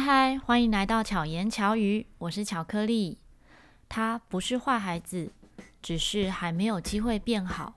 [0.00, 3.18] 嗨嗨，欢迎来到巧言巧语，我是巧克力。
[3.86, 5.30] 他不是坏孩子，
[5.82, 7.74] 只是还没有机会变好。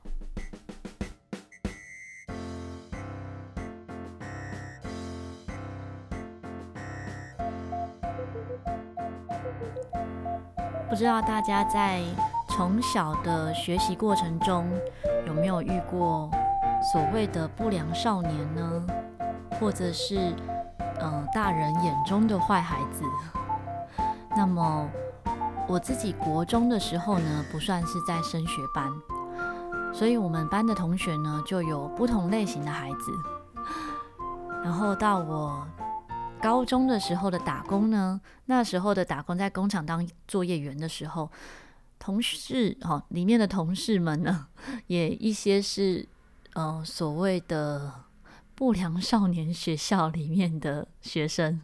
[10.89, 12.01] 不知道大家在
[12.47, 14.65] 从小的学习过程中
[15.27, 16.31] 有没有遇过
[16.93, 18.87] 所谓的不良少年呢？
[19.59, 20.33] 或者是
[20.99, 23.03] 呃大人眼中的坏孩子？
[24.35, 24.89] 那么
[25.67, 28.91] 我自己国中的时候呢，不算是在升学班，
[29.93, 33.11] 所以我们班的同学呢就有不同类型的孩子。
[34.63, 35.67] 然后到我。
[36.41, 41.31] 高中的时候的打工呢，那时候的打工在工厂当作业员的时候，
[41.97, 44.47] 同事、哦、里面的同事们呢，
[44.87, 46.05] 也一些是
[46.51, 47.93] 呃所谓的
[48.55, 51.61] 不良少年学校里面的学生，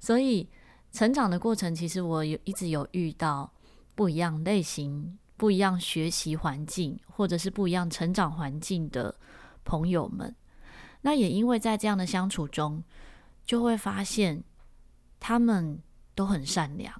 [0.00, 0.48] 所以
[0.92, 3.52] 成长的过程，其实我有一直有遇到
[3.94, 9.14] 不一样类型、不一样学习环境，或者是不一样成长环境的
[9.64, 10.34] 朋友们。
[11.02, 12.82] 那也因为在这样的相处中。
[13.46, 14.42] 就会发现，
[15.20, 15.78] 他们
[16.14, 16.98] 都很善良，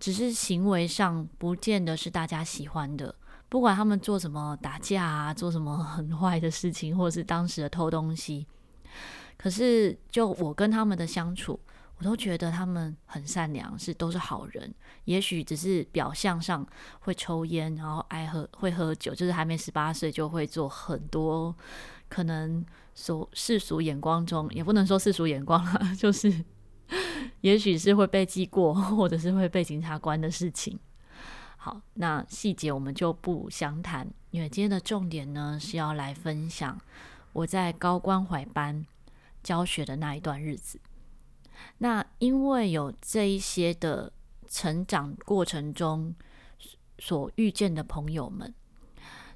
[0.00, 3.14] 只是行为上不见得是大家喜欢的。
[3.50, 8.46] 不管他们做什么打架啊，做什么很坏的事情，或者是当时的偷东西，
[9.36, 11.60] 可是就我跟他们的相处，
[11.98, 14.72] 我都觉得他们很善良，是都是好人。
[15.04, 16.66] 也许只是表象上
[17.00, 21.54] 会抽烟，然后爱喝，会喝酒，就是还没十八岁就会做很多
[22.08, 22.64] 可能。
[22.92, 26.44] 所世俗眼光中，也不能说世俗眼光啊， 就是
[27.40, 30.78] 也许是会被记过，或者是会被警察关的事情。
[31.62, 36.80] 好，那细节我们就不详谈，因为今天的重点呢是要来分享
[37.34, 38.86] 我在高关怀班
[39.42, 40.80] 教学的那一段日子。
[41.76, 44.10] 那因为有这一些的
[44.48, 46.14] 成长过程中
[46.98, 48.54] 所遇见的朋友们，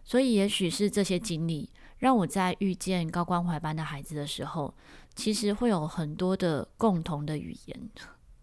[0.03, 1.71] 所以也许是这些经历。
[1.99, 4.75] 让我在遇见高关怀班的孩子的时候，
[5.15, 7.91] 其实会有很多的共同的语言。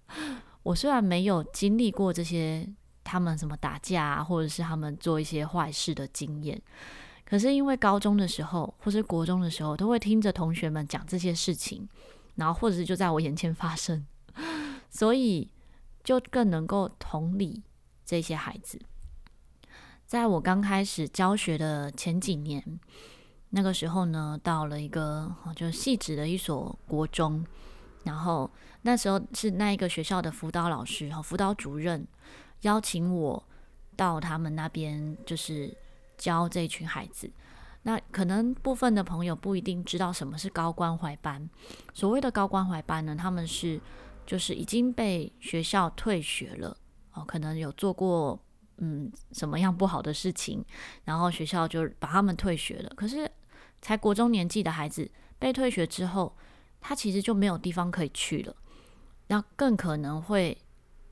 [0.62, 2.72] 我虽然没有经历过这些
[3.04, 6.62] 他们什么打架啊，或者是他们做一些坏事的经验，
[7.26, 11.88] 可是因为高中的时候或是国中的时候，都会听着同学们讲这些事情，
[12.36, 14.06] 然后或者是就在我眼前发生，
[14.90, 15.50] 所以
[16.04, 17.64] 就更能够同理
[18.06, 18.80] 这些孩子。
[20.06, 22.80] 在我刚开始教学的前几年。
[23.54, 27.46] 那个时候呢，到了一个就是汐止的一所国中，
[28.06, 28.50] 然后
[28.84, 32.08] 那时候是那一个学校的辅导老师和辅导主任
[32.62, 33.44] 邀请我
[33.96, 35.76] 到他们那边，就是
[36.18, 37.30] 教这群孩子。
[37.84, 41.50] 那可能部分的朋友不一定知道什么是高关怀班。
[41.94, 43.82] 所谓的高关怀班呢，他们是
[44.26, 46.78] 就是已经被学校退学了
[47.14, 48.40] 哦，可能有做过
[48.78, 50.64] 嗯什么样不好的事情，
[51.06, 52.92] 然后学校就把他们退学了。
[52.96, 53.30] 可是
[53.82, 55.10] 才国中年纪的孩子
[55.40, 56.36] 被退学之后，
[56.80, 58.56] 他其实就没有地方可以去了。
[59.32, 60.58] 那更可能会，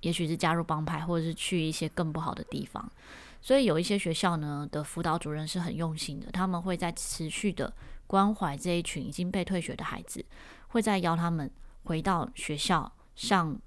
[0.01, 2.91] 也许是加入帮派，或者是去一些更不好的地方。
[3.39, 7.73] 所以有一些学校呢的辅导主任是很用心的，他们会在持续的
[8.05, 10.23] 关怀这一群已经被退学的孩子，
[10.67, 11.49] 会再邀他们
[11.85, 13.57] 回到学校上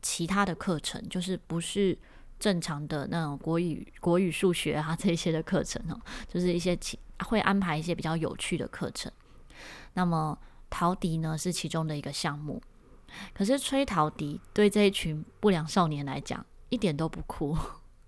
[0.00, 1.98] 其他的课程，就是不是
[2.38, 6.00] 正常的那种国语、国语、数学啊这些的课程哦，
[6.32, 6.96] 就是一些其。
[7.24, 9.10] 会安排一些比较有趣的课程，
[9.94, 10.38] 那么
[10.68, 12.60] 陶笛呢是其中的一个项目。
[13.32, 17.56] 可是吹陶笛对这一群不良少年来讲一点都不酷，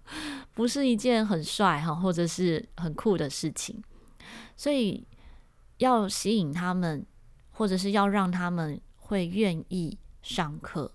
[0.54, 3.82] 不是一件很帅哈或者是很酷的事情。
[4.56, 5.06] 所以
[5.78, 7.06] 要吸引他们，
[7.50, 10.92] 或者是要让他们会愿意上课，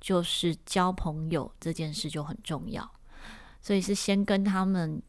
[0.00, 2.90] 就是交朋友这件事就很重要。
[3.60, 5.02] 所以是先跟他们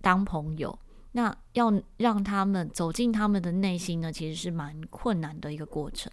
[0.00, 0.78] 当朋友。
[1.12, 6.12] 那要让他们走进他们的内心呢，其实是蛮困难的一个过程。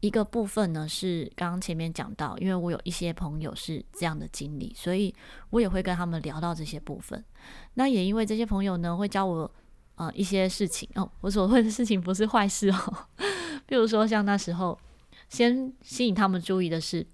[0.00, 5.14] 一个部分呢是刚刚前面讲到，因为我有一些朋友是这样的经历，所以
[5.50, 7.24] 我也会跟他们聊到这些部分。
[7.74, 9.50] 那也因为这些朋友呢会教我
[9.96, 13.06] 呃一些事情哦，我所会的事情不是坏事哦。
[13.66, 14.78] 比如说像那时候
[15.28, 17.06] 先吸引他们注意的是，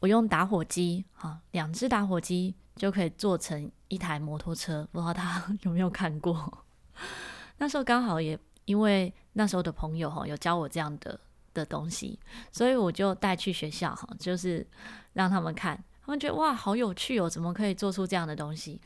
[0.00, 3.70] 我用打火机哈，两只打火机就可以做成。
[3.88, 6.64] 一台摩托车，不知道他 有没有看过？
[7.58, 11.20] 那时候刚好也因为那时候的朋友哈有教我这样的
[11.54, 12.18] 的东西，
[12.52, 14.66] 所以我就带去学校哈，就是
[15.14, 18.80] 让他们看，他们觉得哇好有趣哦，怎么可以做出这样的东西？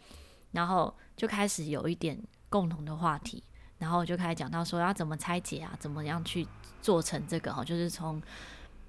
[0.52, 3.42] 然后就开始有一点共同的话题，
[3.78, 6.46] 然后就开始讲到说要怎么拆解啊，怎么样去
[6.80, 8.22] 做成这个哈，就是从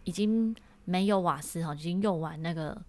[0.03, 0.55] 已经
[0.85, 2.79] 没有瓦斯哈，已经用完那个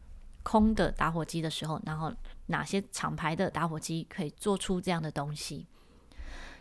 [0.42, 2.12] 空的打火机的时候，然后
[2.46, 5.66] 哪些厂牌的打火机可以做出这样的东西。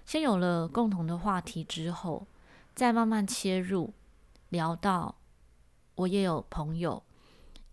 [0.06, 2.26] 先有了共同的话题之后，
[2.74, 3.94] 再慢慢切入，
[4.50, 5.16] 聊到
[5.96, 7.04] 我也有朋友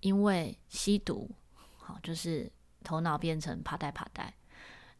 [0.01, 1.31] 因为吸毒，
[1.77, 2.51] 好，就是
[2.83, 4.33] 头脑变成趴呆趴呆。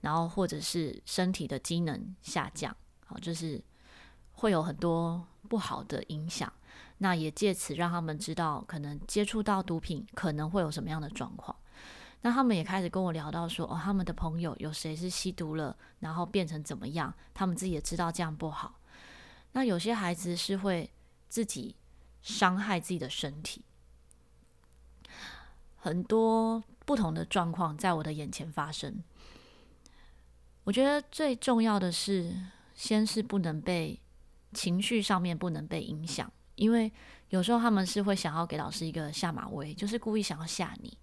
[0.01, 2.77] 然后或者是身体的机能下降，
[3.07, 3.61] 好，就是
[4.33, 6.53] 会有很多不好的影响。
[6.99, 11.57] 那也借此让他们知道，可能接触到毒品可能会有什么样的状况。
[12.21, 18.79] 那他们也开始跟我聊到说，哦，他们的朋友有谁是吸毒了，然后变成怎么样，他们自己也知道这样不好。
[19.53, 20.89] 那有些孩子是会
[21.29, 21.77] 自己
[22.23, 23.63] 伤害自己的身体，
[25.77, 29.03] 很多不同的状况在我的眼前发生。
[30.65, 32.35] 我觉得最重要的是，
[32.75, 34.01] 先是不能被
[34.53, 36.91] 情绪上面不能被影响，因为
[37.29, 40.99] 有时候他们是会想要给老师一个下马威，就是故意想要吓你，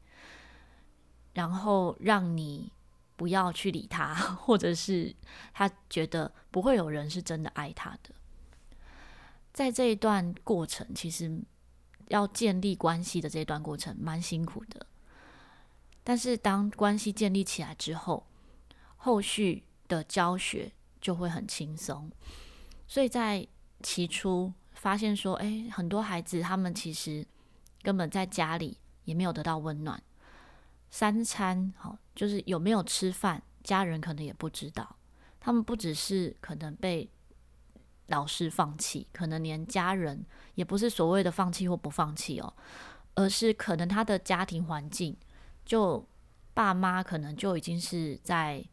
[1.33, 2.71] 然后让你
[3.15, 5.15] 不要去理他， 或者是
[5.53, 8.13] 他觉得不会有人是真的爱他的。
[9.53, 11.39] 在这一段过程，其实
[12.07, 14.85] 要建立关系的这一段过程蛮辛苦的，
[16.03, 18.25] 但是当关系建立起来之后，
[18.97, 22.11] 后续的教学就会很轻松，
[22.88, 23.47] 所以在
[23.83, 27.25] 起初发现说，哎，很多孩子他们其实
[27.83, 30.01] 根本在家里也没有得到温暖，
[30.89, 34.95] 三餐好就是有没有吃饭，家人可能也不知道。
[35.39, 37.09] 他们不只是可能被
[38.07, 42.53] 老师放弃，可能连家人也不是所谓的放弃或不放弃哦，
[43.15, 45.15] 而是可能他的家庭环境
[45.65, 46.07] 就
[46.53, 48.65] 爸妈可能就已经是在。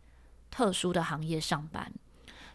[0.52, 1.92] 特殊的行业上班，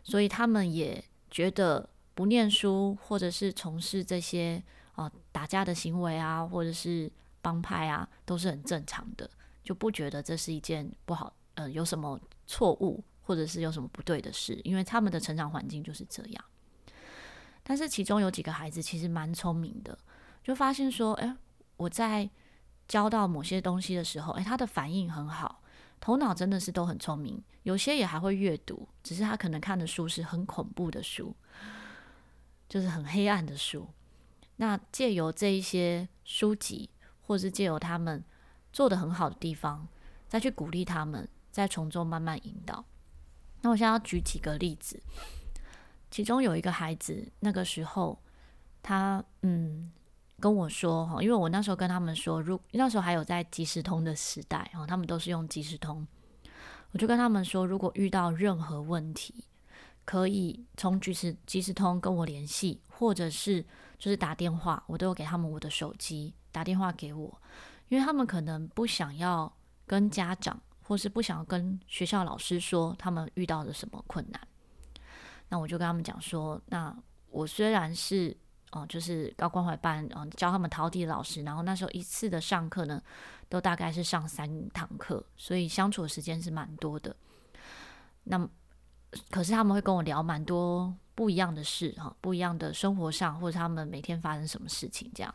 [0.03, 1.01] 所以他们也
[1.31, 4.61] 觉得不念书或者是从事这些
[4.95, 7.09] 啊、打架的行为啊，或者是
[7.41, 9.29] 帮派啊，都是很正常的，
[9.63, 16.45] 就不觉得这是一件不好呃有什么错误或者是有什么不对的事，因为他们的成长环境就是这样。
[17.67, 19.97] 但是其中有几个孩子其实蛮聪明的，
[20.43, 21.35] 就发现说，哎，
[21.77, 22.29] 我在
[22.87, 25.63] 教到某些东西的时候，哎，他的反应很好。
[25.99, 31.35] 头脑真的是都很聪明，有些也还会阅读，只是他可能看的书是很恐怖的书，
[32.69, 33.87] 就是很黑暗的书。
[34.57, 36.91] 那借由这一些书籍，
[37.21, 38.23] 或是借由他们
[38.71, 39.87] 做得很好的地方，
[40.27, 42.85] 再去鼓励他们，再从中慢慢引导。
[43.61, 45.01] 那我现在要举几个例子，
[46.15, 48.17] 其中有一个孩子，那个时候
[48.81, 49.91] 他嗯。
[50.37, 56.05] 跟我说哈，因为我那时候跟他们说，如那时候还有在即时通的时代，哈，他们都是用即时通，
[56.91, 59.45] 我就跟他们说，如果遇到任何问题，
[60.03, 63.63] 可以从即时即时通跟我联系，或者是
[63.97, 67.41] 就是打电话，我都有给他们我的手机，打电话给我，
[67.87, 69.51] 因为他们可能不想要
[69.87, 74.47] 跟家长，或是不想要跟学校老师说他们遇到了什么困难，
[75.49, 76.95] 那我就跟他们讲说，那
[77.29, 78.35] 我虽然是。
[78.71, 83.01] 哦，就是高关怀班，嗯，教他们陶笛的老师，然后那时候一次的上课呢，
[83.47, 87.15] 都大概是上三堂课，所以相处的时间是蛮多的。
[88.25, 88.49] 那
[89.29, 95.33] 可是他们会跟我聊蛮多不一样的事，哈，不一样的生活上，或者他们每天发生什么事情这样。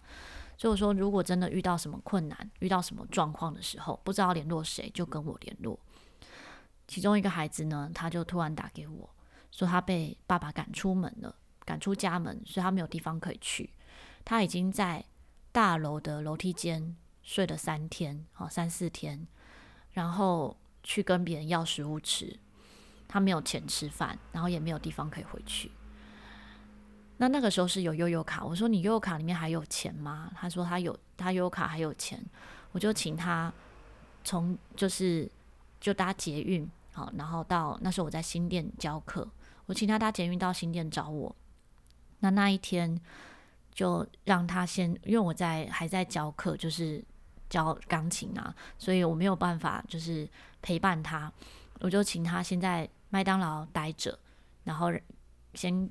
[0.59, 5.81] 所以我说，如果真的遇到什么困难，遇到什么状况的时候，不知道联络谁，就跟我联络。
[6.87, 9.09] 其中一个孩子呢，他就突然打给我
[9.51, 11.37] 说，他被爸爸赶出门了。
[11.63, 13.71] 赶出家门，所以他没有地方可以去。
[14.25, 15.05] 他已经在
[15.53, 19.25] 大楼的楼梯间睡了三天，好三四天，
[19.93, 22.41] 然后去跟别人要食物吃。
[23.07, 25.71] 他没有钱吃饭，然后也没有地方可以回去。
[27.19, 30.33] 那那个时候是有悠游卡，我说你悠游卡里面还有钱吗？
[30.35, 32.21] 他说他有，他悠游卡还有钱。
[32.73, 33.53] 我就请他
[34.25, 35.31] 从就是
[35.79, 39.29] 就搭捷运，好，然后到那时候我在新店教课，
[39.71, 41.33] 我请他搭捷运到新店找我。
[42.19, 43.01] 那那一天
[43.73, 47.01] 就让他先，因为我在还在教课，就是
[47.49, 50.29] 教钢琴啊，所以我没有办法就是
[50.61, 51.33] 陪伴他，
[51.79, 54.19] 我就请他先在麦当劳待着，
[54.65, 54.89] 然后
[55.55, 55.89] 先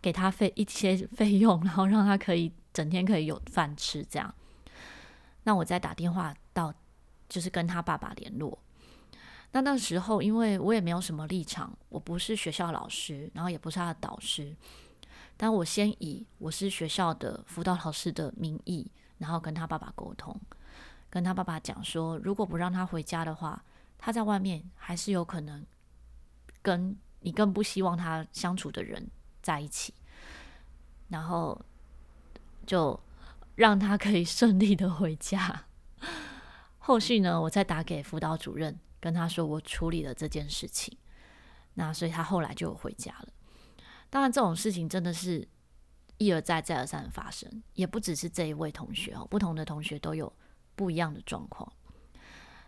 [0.00, 4.34] 给他费一些费用，然后让他可以整天可以有饭吃这样。
[5.44, 6.74] 那我再打电话到，
[7.28, 8.58] 就是跟他爸爸联络。
[9.52, 14.56] 那那时候因为我也没有什么立场，我不是学校老师，然后也不是他的导师。
[15.36, 20.40] 但我先以我是学校的辅导老师的名义，然后跟他爸爸沟通，
[21.10, 23.62] 跟他爸爸讲说，如果不让他回家的话，
[23.98, 25.66] 他在外面还是有可能
[26.62, 29.10] 跟你更不希望他相处的人
[29.42, 29.92] 在一起，
[31.08, 31.60] 然后
[32.66, 32.98] 就
[33.56, 35.64] 让他可以顺利的回家。
[36.78, 40.96] 后续呢，我再打给辅导主任，跟他说我处理了这件事情。
[41.74, 43.28] 那所以他后来就回家了。
[44.08, 45.46] 当然，这种事情真的是
[46.18, 50.32] 一而再、再而三的发生，也不只是这一位同学哦，不同的同学都有
[50.76, 51.70] 不一样的状况。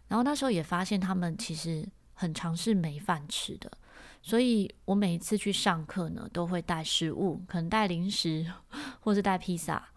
[0.09, 3.71] 然后那时候也发现他们其实很常是没饭吃的，
[4.23, 8.51] 所以我每一次去上课呢，都会带食物，可能带零食，
[9.01, 9.91] 或是带披萨，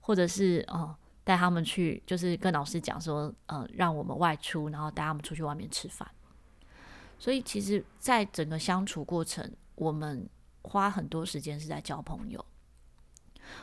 [0.00, 0.96] 或者是哦。
[1.24, 6.06] 带他们去，就是跟老师讲说，呃，让我们外出，然后带他们出去外面吃饭。
[7.18, 10.28] 所以，其实，在整个相处过程，我们
[10.62, 12.44] 花很多时间是在交朋友。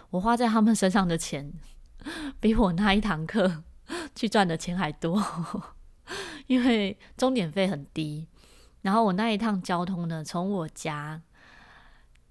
[0.09, 1.53] 我花在他们身上的钱，
[2.41, 3.63] 比我那一堂课
[4.15, 5.23] 去赚的钱还多，
[6.47, 8.27] 因为钟点费很低。
[8.81, 11.21] 然后我那一趟交通呢，从我家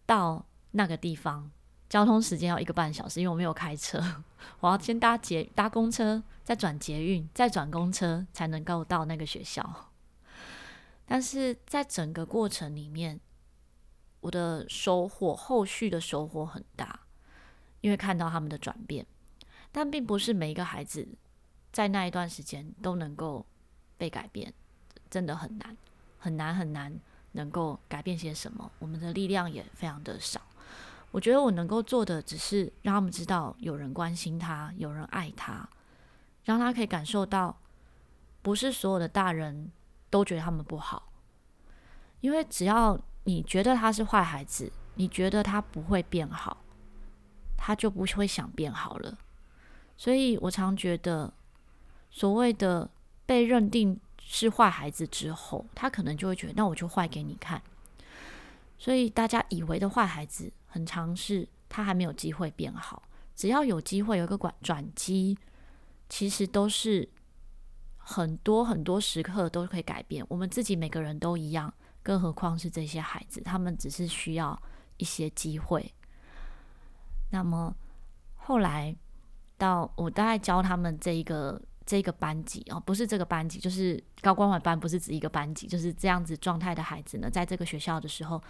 [0.07, 1.53] 到那个地方。
[1.91, 4.01] 交通时间要一个半小时，因为我没有开车，
[4.61, 9.91] 我要先搭捷搭公车，再转捷运，再转公车，才能够到那个学校。
[11.05, 13.19] 但是在整个过程里面，
[14.21, 17.01] 我的收获，后续的收获很大，
[17.81, 19.05] 因为看到他们的转变。
[19.73, 21.09] 但并不是每一个孩子
[21.73, 23.45] 在那一段时间都能够
[23.97, 24.55] 被改变，
[25.11, 25.77] 真的很难，
[26.21, 27.01] 很难很难
[27.33, 28.71] 能够改变些什么。
[28.79, 30.41] 我们的力量也非常的少。
[31.13, 35.69] 我觉得我能够做的，只是让他们知道有人关心他，有人爱他，
[36.45, 37.57] 让他可以感受到，
[38.43, 39.71] 不是所有的大人
[40.09, 41.11] 都觉得他们不好。
[42.21, 46.59] 因为只要你觉得他是坏孩子，你觉得他不会变好，
[47.57, 49.19] 他就不会想变好了。
[49.97, 51.33] 所以我常觉得，
[52.11, 52.89] 所谓的
[53.27, 57.61] 被认定是坏孩子之后，他可能就会觉得，那我就坏给你看。
[58.81, 63.03] 所以大家以为的坏孩子，很常是他还没有机会变好。
[63.37, 65.37] 只要有机会有一个转转机，
[66.09, 67.07] 其实都是
[67.99, 70.25] 很多很多时刻都可以改变。
[70.31, 71.73] 我们自己每个人都一样，
[72.03, 74.61] 更何况是这些孩子，他们只是需要
[74.97, 75.95] 一些机会。
[77.31, 77.77] 那么
[78.35, 78.97] 后来
[79.59, 81.61] 到我大概教他们这一个
[81.91, 88.41] 这个班级哦，不是这个班级，就是高关怀班，不是指一个班级，就是这样子状态的孩子呢，在这个学校的时候，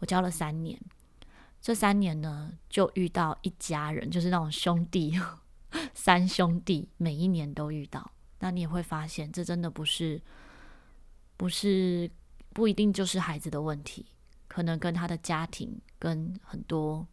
[0.00, 0.78] 我教了三年。
[1.62, 5.18] 这三年呢，就遇到一家人，就是那种兄弟，
[5.94, 8.10] 三兄弟，每一年都遇到。
[8.40, 10.20] 那你也会发现，这真的不是，
[11.38, 12.10] 不是，
[12.52, 14.04] 不一定就是孩子的问题，
[14.46, 17.06] 可能跟他的家庭，跟很多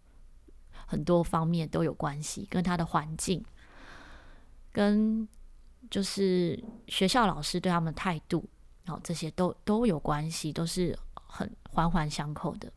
[0.86, 3.42] 很多方面都有关系，跟他的环境，
[4.74, 5.26] 跟。
[5.90, 8.48] 就是学校老师对他们的态度，
[8.86, 12.72] 然后这些都都有关系，都是很环环相扣的。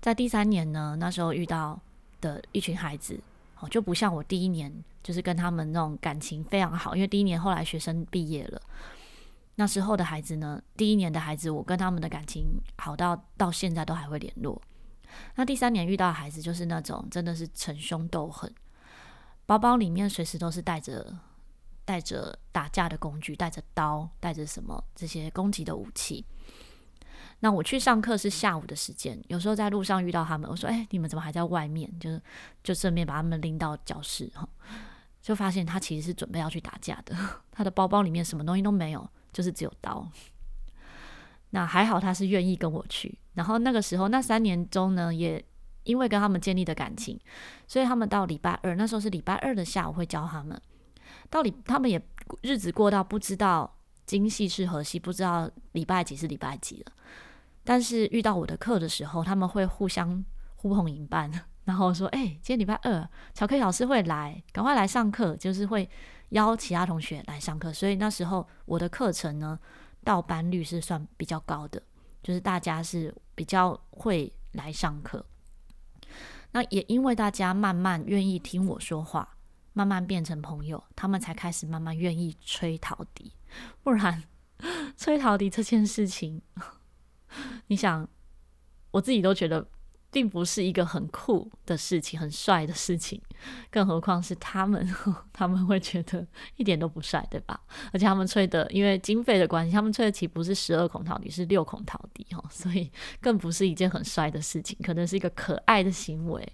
[0.00, 1.80] 在第三年呢，那时候遇到
[2.20, 3.18] 的一群孩子，
[3.60, 4.70] 哦，就不像我第一年，
[5.02, 8.60] 就是跟他们那种感情非常好，因为第一年后来学生毕业了，
[9.54, 14.60] 那时候的孩子呢，第一年的孩子，我跟他们的感情好到到现在都还会联络。
[15.36, 18.52] 那第三年遇到的孩子，就是那种真的是逞凶斗狠，
[19.46, 21.16] 包包里面随时都是带着。
[21.84, 26.24] 带着打架的工具，带着刀，带着什么这些攻击的武器。
[27.40, 32.22] 那我去上课是下午的时间，有时候在路上遇到他们，我说：“哎，你们怎么还在外面？”就是
[32.62, 34.48] 就顺便把他们拎到教室哈，
[35.20, 37.16] 就发现他其实是准备要去打架的。
[37.50, 40.08] 他的包包里面什么东西都没有，就是只有刀。
[41.50, 43.18] 那还好他是愿意跟我去。
[43.34, 45.44] 然后那个时候那三年中呢，也
[45.82, 47.18] 因为跟他们建立的感情，
[47.66, 50.60] 所以他们到礼拜二，那时候是礼拜二的下午会教他们。
[51.32, 51.98] 到底他们也
[52.42, 56.92] 日子过到不知道今夕是何夕，不知道礼拜几是礼拜几了。
[57.64, 60.22] 但是遇到我的课的时候，他们会互相
[60.56, 61.32] 呼朋引伴，
[61.64, 65.88] 然后说：“哎、今天礼拜二，巧克力老师会来，赶快来上课。”就是会
[66.30, 67.72] 邀其他同学来上课。
[67.72, 69.58] 所以那时候我的课程呢，
[70.04, 71.82] 到班率是算比较高的，
[72.22, 75.24] 就是大家是比较会来上课。
[76.50, 79.36] 那也因为大家慢慢愿意听我说话。
[79.72, 83.32] 慢慢变成朋友，他们才开始慢慢愿意吹陶笛。
[83.82, 84.22] 不然，
[84.96, 86.42] 吹陶笛这件事情，
[87.68, 88.08] 你想，
[88.90, 89.66] 我自己都觉得
[90.10, 93.20] 并不是一个很酷的事情，很帅的事情。
[93.70, 94.86] 更何况是他们，
[95.32, 96.26] 他们会觉得
[96.56, 97.58] 一点都不帅，对吧？
[97.92, 106.52] 而且他们吹的，因为经费的关系，他们吹的其实不是十二孔陶笛，是六孔陶笛哦，所以更不是一件很帅的事情，可能是一个可爱的行为。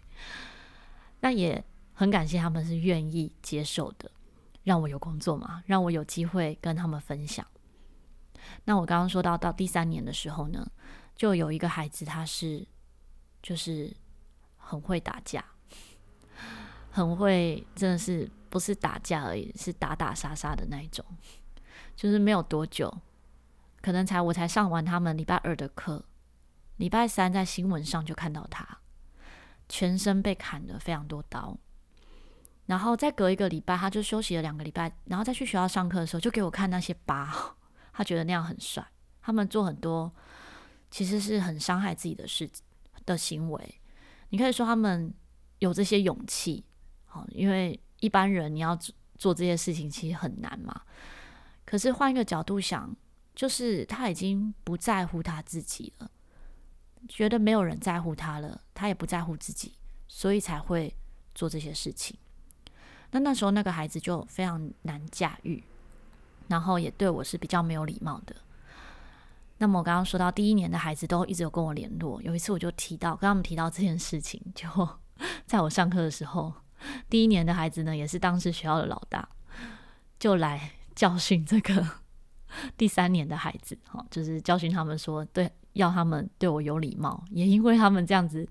[1.20, 1.64] 那也。
[1.98, 4.08] 很感谢他们是愿意接受的，
[4.62, 7.44] 让我有工作嘛，让我有机会跟他们分享。
[8.62, 10.64] 那我刚刚说到到第三年的时候呢，
[11.16, 12.64] 就有一个孩子，他是
[13.42, 13.92] 就是
[14.56, 15.44] 很会打架，
[16.92, 21.04] 很会，真的是不是打架而已，是打打杀杀的那一种。
[21.96, 22.96] 就是没有多久，
[23.82, 26.04] 可能才我才上完他们礼拜二的课，
[26.76, 28.78] 礼拜三在新闻上就看到他
[29.68, 31.58] 全身被砍了非常多刀，
[32.68, 37.56] 然后再隔一个礼拜，他就休息了两个礼拜，然后再去学校上课的时候，就给我看那些疤，
[37.92, 38.86] 他觉得那样很帅。
[39.20, 40.10] 他们做很多。
[40.90, 42.48] 其实是很伤害自己的事
[43.04, 43.80] 的行为。
[44.30, 45.12] 你可以说他们
[45.58, 46.64] 有这些勇气，
[47.04, 48.74] 好，因为一般人你要
[49.18, 50.80] 做这些事情其实很难嘛。
[51.66, 52.96] 可是换一个角度想，
[53.34, 56.10] 就是他已经不在乎他自己了，
[57.06, 59.74] 觉得没有人在乎他了，他也不在乎自己，
[60.08, 60.96] 所以才会
[61.34, 62.18] 做这些事情。
[63.10, 65.62] 那那时候那个孩子就非常难驾驭，
[66.48, 68.36] 然后也对我是比较没有礼貌的。
[69.58, 74.68] 那么我刚刚说到第一年的孩子都一直有跟我联络，有一次我就提到跟他们提到这件事情，就
[75.46, 76.52] 在我上课的时候，
[77.10, 79.28] 第一年的孩子呢也是当时学校的老大，
[80.18, 81.84] 就来教训这个
[82.76, 87.24] 第三年的孩子，哈，就是教训他们说，对，要他们对我有礼貌。
[87.30, 88.48] 也因为他们这样子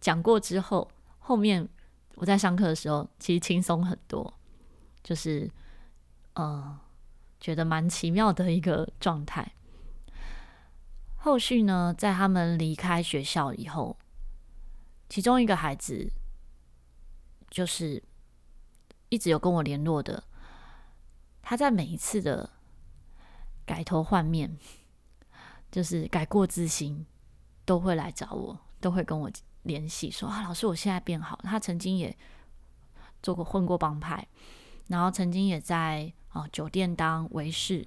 [0.00, 1.68] 讲过之后，后面
[2.16, 4.32] 我在上课的时候其实轻松很多，
[5.02, 5.50] 就是
[6.34, 6.78] 呃，
[7.40, 9.52] 觉得蛮奇妙的一个状态。
[11.16, 13.96] 后续呢，在他们离开学校以后，
[15.08, 16.12] 其中一个孩子
[17.50, 18.02] 就是
[19.08, 20.24] 一直有跟我联络的。
[21.42, 22.50] 他在每一次的
[23.66, 24.56] 改头换面，
[25.70, 27.06] 就是改过自新，
[27.64, 29.30] 都会来找我，都会跟我
[29.64, 31.38] 联系，说啊，老师，我现在变好。
[31.42, 32.16] 他曾经也
[33.22, 34.26] 做过混过帮派，
[34.86, 37.86] 然后曾经也在啊酒店当维士，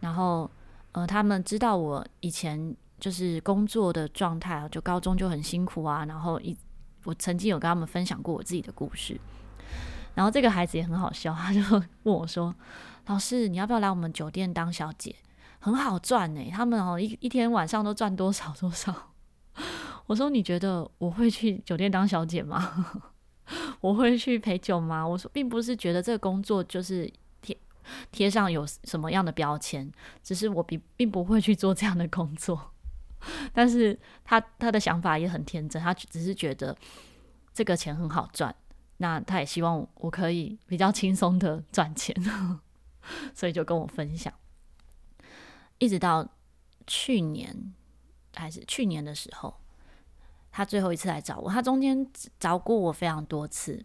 [0.00, 0.50] 然后。
[0.92, 6.04] 呃，他们知道我以前就是工作的状态啊，就高中就很辛苦啊。
[6.04, 6.56] 然后一，
[7.04, 9.16] 我曾经有跟他们分享过我自己的故事。
[10.16, 12.52] 然后这个孩子也很好笑，他就问我说
[13.06, 15.14] ：“老师，你要不要来我们酒店当小姐？
[15.60, 16.50] 很好赚呢。
[16.50, 19.09] 他们哦，一一天晚上都赚多少多少。”
[20.10, 23.04] 我说：“你觉得我会去酒店当小姐吗？
[23.80, 27.08] 我会去陪酒吗？”我说：“并不是觉得这个工作就是。”
[27.40, 27.56] 贴
[28.10, 29.88] 贴上有什么样的标签，
[30.20, 32.72] 只是我并并不会去做这样的工作。
[33.54, 36.76] 但是他他的想法也很天真，他只是觉得
[37.54, 38.52] 这个钱很好赚，
[38.96, 42.14] 那他也希望我可以比较轻松的赚钱，
[43.32, 44.32] 所以就跟我分享。
[45.78, 46.28] 一直到
[46.86, 47.72] 去年
[48.34, 49.54] 还是去年的时候，
[50.52, 52.06] 他最后一次来找我，他中间
[52.38, 53.84] 找过我非常多次。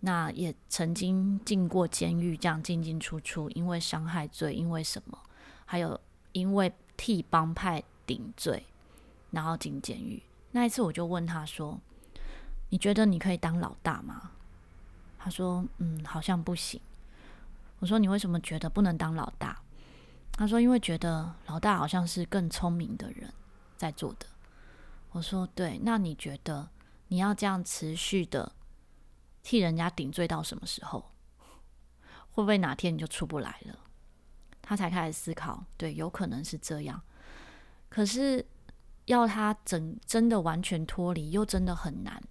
[0.00, 5.18] 那也曾经进过监狱，这样进进出出，因为伤害罪，因为什么？
[5.64, 8.64] 还有因为替帮派顶罪，
[9.32, 10.22] 然后进监狱。
[10.52, 11.80] 那一次我就问他说
[12.70, 14.30] ：“你觉得你可以当老大吗？”
[15.18, 16.80] 他说：“嗯，好像不行。”
[17.80, 19.60] 我说：“你为什么觉得不能当老大？”
[20.30, 23.32] 他说：“因为觉得老大好像是更聪明的人
[23.76, 24.26] 在做的。”
[25.10, 26.68] 我说：“对，那你觉得
[27.08, 28.52] 你要这样持续的？”
[29.42, 31.12] 替人家顶罪到什么时候？
[32.30, 33.78] 会不会哪天你就出不来了？
[34.60, 37.00] 他才开始思考，对，有可能是这样。
[37.88, 38.44] 可是
[39.06, 42.22] 要他整真的完全脱离，又真的很难。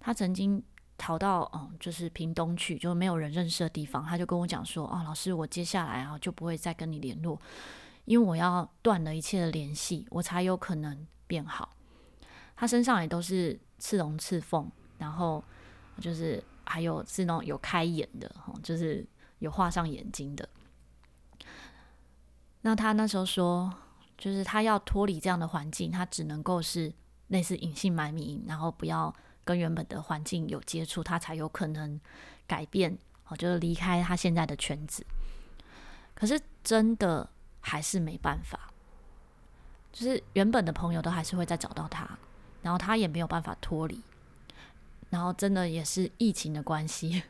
[0.00, 0.60] 他曾经
[0.96, 4.04] 逃到嗯，就是屏东去，就没有人认识的地方。
[4.04, 7.40] 他就跟我讲说：“哦，老师，我接下来啊就不会再跟你联络，
[8.04, 11.70] 因为我要断了一切的联系，我才有可能变好。”
[12.58, 15.42] 他身上也都是刺龙刺凤，然后。
[16.00, 19.04] 就是还有是那种有开眼的，就是
[19.40, 20.48] 有画上眼睛的。
[22.60, 23.74] 那他那时候说，
[24.16, 26.92] 就是他要脱离这样的环境，他只能够是
[27.26, 29.12] 类似隐姓埋名，然后不要
[29.44, 32.00] 跟原本的环境有接触，他才有可能
[32.46, 35.04] 改变，哦，就是离开他现在的圈子。
[36.14, 37.28] 可是真的
[37.60, 38.72] 还是没办法，
[39.92, 42.08] 就是原本的朋友都还是会再找到他，
[42.68, 43.98] 然后他也没有办法脱离。
[45.08, 47.22] 然后真的也是疫情的关系，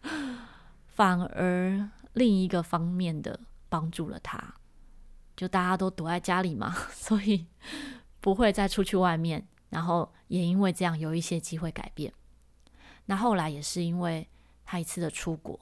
[0.88, 4.54] 反而另一个方面的帮助了他，
[5.36, 7.44] 就大家都躲在家里嘛， 所以
[8.22, 9.46] 不会再出去外面。
[9.68, 12.10] 然后也因为这样有一些机会改变。
[13.04, 14.26] 那后来也是因为
[14.64, 15.60] 他一次的出国，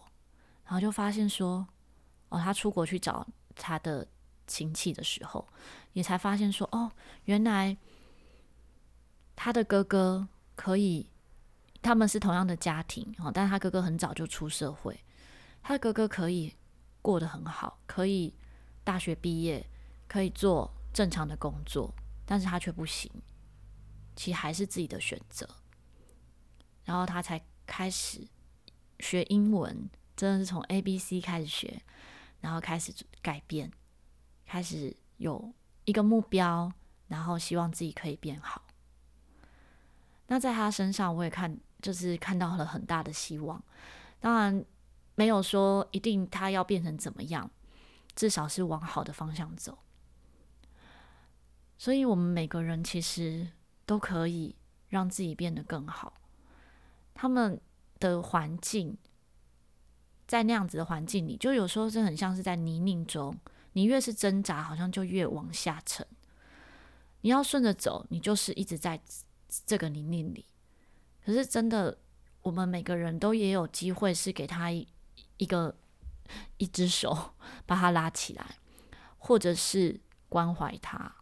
[0.64, 1.66] 然后就发现说，
[2.28, 4.06] 哦，他出国去找他的
[4.46, 5.48] 亲戚的时候，
[5.94, 6.92] 也才发现说，哦，
[7.24, 7.76] 原来
[9.36, 11.10] 他的哥哥可以。
[11.82, 14.98] 他们是同样的家庭哦，但他哥哥很早就出社会，
[15.62, 16.54] 他的哥哥可以
[17.02, 18.32] 过得很好，可以
[18.82, 19.68] 大学毕业，
[20.08, 21.94] 可以做正常的工作，
[22.24, 23.12] 但是他却不行，
[24.16, 25.46] 其实还是自己的选择。
[26.84, 28.26] 然后他才开始
[29.00, 31.82] 学英文，真的是从 A B C 开始学，
[32.40, 33.70] 然后开始改变，
[34.46, 35.52] 开始有
[35.84, 36.72] 一个目标，
[37.08, 38.62] 然后希望自己可以变好。
[40.34, 43.62] 那在他身上，我也看，就是看到了很大的希望。
[44.18, 44.64] 当然，
[45.14, 47.48] 没有说一定他要变成怎么样，
[48.16, 49.78] 至少是往好的方向走。
[51.78, 53.46] 所以，我们每个人其实
[53.86, 54.56] 都可以
[54.88, 56.14] 让自己变得更好。
[57.14, 57.60] 他们
[58.00, 58.98] 的环境，
[60.26, 63.38] 在那样子的环境里，就有时候是很像是在泥泞中，
[63.74, 66.04] 你越是挣扎，好像就越往下沉。
[67.20, 69.00] 你要顺着走，你就是一直在
[69.66, 70.44] 这个泥泞里。
[71.24, 71.96] 可是真的，
[72.42, 74.86] 我们每个人都也有机会是给他一
[75.46, 75.74] 个
[76.58, 77.34] 一只手，
[77.66, 78.58] 把他拉起来，
[79.18, 81.16] 或者是关怀他。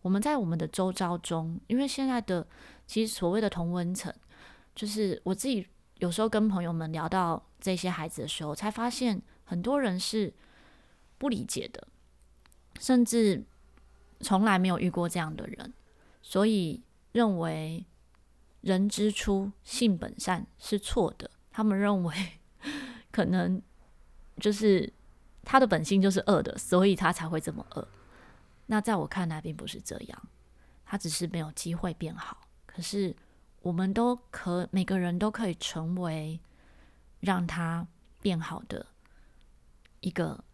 [0.00, 2.46] 我们在我们的周遭中，因为现在的
[2.86, 4.14] 其实所谓的同温层，
[4.74, 5.66] 就是我自己
[5.98, 10.32] 有时候跟朋友们聊到这些孩子的时候，才发现很多人是
[11.18, 11.88] 不理解的，
[12.78, 13.44] 甚至
[14.20, 15.74] 从来没有遇过这样的人，
[16.22, 16.80] 所以
[17.12, 17.86] 认为
[18.60, 21.30] 人之初性本善是错的。
[21.50, 22.14] 他们认为
[23.10, 23.60] 可能
[24.38, 24.92] 就是
[25.42, 27.88] 他的本性就是恶的，所以他才会这么恶。
[28.66, 30.28] 那在我看来，并不是这样，
[30.84, 32.48] 他只是没有机会变好。
[32.66, 33.16] 可是，
[33.62, 36.38] 我们都可，每个人都可以成为
[37.20, 37.88] 让他
[38.20, 38.86] 变好的
[40.00, 40.44] 一个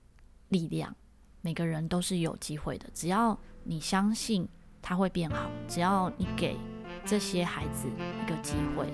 [0.48, 0.94] 力量。
[1.42, 4.48] 每个人都是有机会的，只要你相信
[4.86, 6.58] 他会变好，只要你给
[7.06, 8.86] 这些孩子一个机会，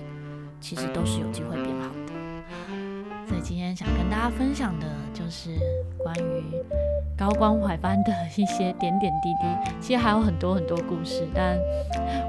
[0.61, 2.13] 其实都是有机会变好的。
[3.27, 5.57] 所以今天想跟大家分享的就是
[5.97, 6.43] 关于
[7.17, 9.47] 高关怀班的一些点点滴滴。
[9.81, 11.57] 其实还有很多很多故事，但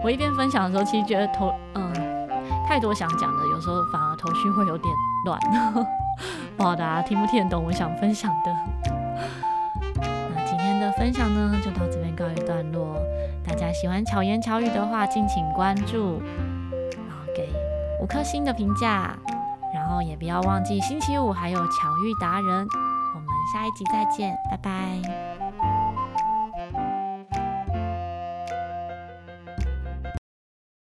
[0.03, 1.93] 我一边分享的时候，其实觉得头嗯
[2.67, 4.93] 太多想讲的，有时候反而头绪会有点
[5.27, 5.39] 乱，
[6.57, 8.53] 不知道大家听不听得懂我想分享的。
[10.35, 12.97] 那今天的分享呢，就到这边告一段落。
[13.53, 16.23] 大家喜欢巧言巧语的话，敬请关注，
[16.97, 17.47] 然后给
[18.01, 19.15] 五颗星的评价。
[19.75, 22.67] 然后也不要忘记星期五还有巧遇达人，
[23.15, 25.32] 我们下一集再见，拜拜。